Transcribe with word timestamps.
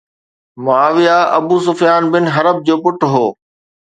معاويه 0.65 1.17
Abu 1.39 1.55
Sufyan 1.67 2.03
bin 2.13 2.23
Harb 2.35 2.57
جو 2.69 2.75
پٽ 2.87 2.99
هو 3.13 3.23